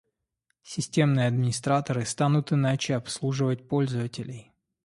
Системные 0.63 1.27
администраторы 1.27 2.05
станут 2.07 2.51
иначе 2.53 2.95
обслуживать 2.95 3.67
пользователей 3.67 4.51